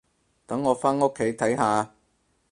[0.47, 1.91] 等我返屋企睇下